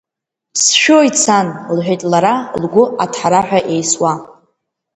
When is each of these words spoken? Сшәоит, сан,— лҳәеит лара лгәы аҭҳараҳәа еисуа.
Сшәоит, 0.61 1.15
сан,— 1.23 1.47
лҳәеит 1.75 2.01
лара 2.11 2.35
лгәы 2.61 2.83
аҭҳараҳәа 3.03 3.59
еисуа. 3.73 4.13